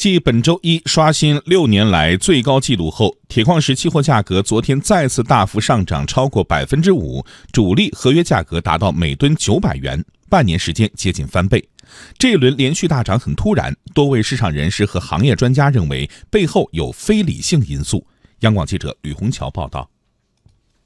[0.00, 11.62] 继本周一刷新六年来最高纪录后，铁矿石期货价格昨天再次大幅上涨，超过百分之五，主力合约价格达到每吨九百元，半年时间接近翻倍。
[12.16, 18.06] 这一轮连续大涨很突然，多位市场人士和行业专家认为背后有非理性因素。
[18.38, 19.90] 央广记者吕红桥报道。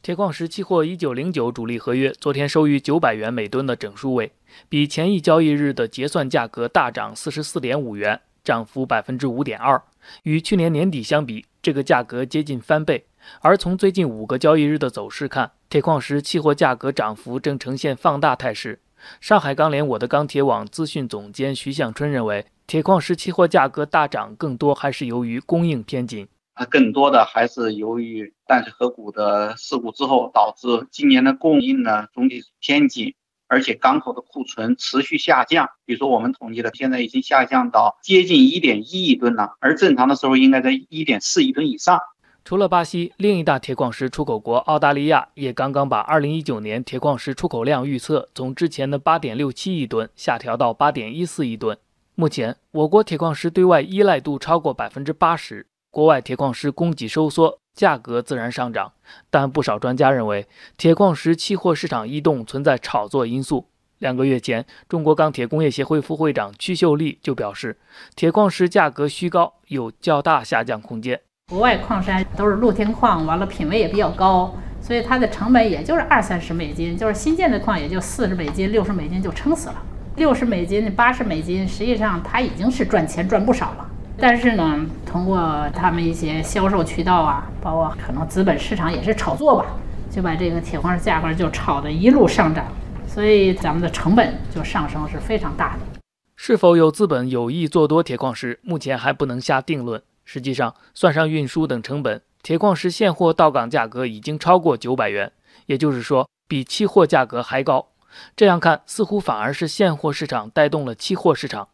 [0.00, 4.32] 铁矿石期货一九零九主力合约昨天收于九百元每吨的整数位，
[4.70, 9.82] 比前一交易日的结算价格大涨四十四点五元，涨幅百分之五点二。
[10.24, 13.06] 与去年年底相比，这个价格接近翻倍。
[13.40, 18.80] 而从最近五个交易日的走势看，铁矿石期货价格涨幅正呈现放大态势。
[19.20, 26.28] 上海钢联我的钢铁网资讯总监徐向春认为，铁矿石期货价格大涨更多还是由于供应偏紧。
[26.54, 33.14] 它更多的还是由于淡水河谷的事故之后，导致今年的供应呢总体偏紧，
[33.52, 35.68] 而且港口的库存持续下降。
[35.84, 42.00] 比如说我们统计的，现在已经下降到接近一点一亿吨了，而正常的时候应该在一点四亿吨以上。
[42.46, 51.76] 除了巴西，另一大铁矿石出口国澳大利亚也刚刚把二零一九年铁矿石出口量预测从之前的八点六七亿吨下调到八点一四亿吨。
[52.14, 55.66] 目前，我国铁矿石对外依赖度超过百分之八十。
[55.90, 58.92] 国外铁矿石供给收缩，价格自然上涨。
[59.30, 63.66] 但不少专家认为，铁矿石期货市场异动存在炒作因素。
[63.98, 67.78] 两个月前，中国钢铁工业协会副会长屈秀丽就表示，
[68.16, 71.20] 铁矿石价格虚高，有较大下降空间。
[71.50, 79.82] 国外矿山都是露天矿，完了品位也比较高，所以它的成本也就是二三十美金，就是新建的矿也就四十美金、六十美金就撑死了。
[80.16, 83.88] 六十美金、八十美金，实际上它已经是赚钱赚不少了。
[84.22, 89.66] 但是呢，通过他们一些销售渠道啊，包括可能资本市场也是炒作吧，
[90.08, 92.64] 就把这个铁矿石价格就炒得一路上涨，
[93.04, 96.00] 所以咱们的成本就上升是非常大的。
[96.36, 100.00] 是否有资本有意做多铁矿石，目前还不能下定论。
[100.24, 105.32] 实际上，算上运输等成本，铁矿石现货到港价格已经超过九百元，
[105.66, 107.88] 也就是说比期货价格还高。
[108.36, 111.66] 这样看，似乎反而是现货市场带动了期货市场。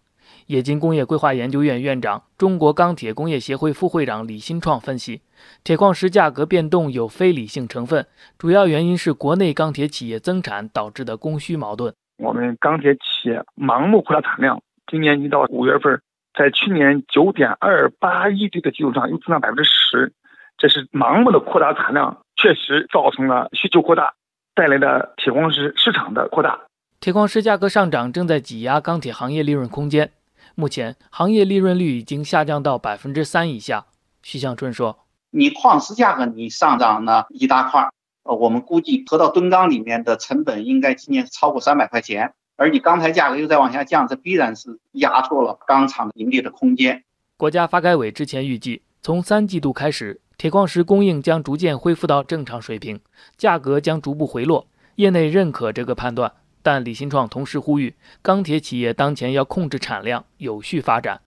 [0.48, 5.20] 冶金工业规划研究院院长、中国钢铁工业协会副会长李新创分析，
[5.62, 8.06] 铁矿石价格变动有非理性成分，
[8.38, 11.92] 主要原因是国内钢铁企业增产导致的供需矛盾。
[12.16, 16.00] 我们钢铁企业盲目扩大产量，今年一到五月份，
[16.32, 20.15] 在去年九点二八亿吨的基础上又增长百分之十，
[20.56, 24.15] 这是盲目的扩大产量，确实造成了需求扩大
[24.54, 26.59] 带来的铁矿石市场的扩大。
[27.00, 30.10] 铁矿石价格上涨正在挤压钢铁行业利润空间。
[30.59, 33.87] 目前行业利润率已经下降到百分之三以下。
[34.25, 34.99] 徐向春说
[35.31, 37.89] ：“你矿石价格你上涨了一大块，
[38.25, 47.05] 呃，我们估计合到吨钢里面的成本应该今年超过三百块钱，而你钢材价格又在往下降，这必然是压缩了钢厂盈利的空间。”
[47.39, 52.99] 国家发改委之前预计，从三季度开始，铁矿石供应将逐渐恢复到正常水平，
[53.37, 54.67] 价格将逐步回落。
[54.97, 56.33] 业内认可这个判断。
[56.63, 61.17] 但李新创同时呼吁，钢铁企业当前要控制产量，有序发展。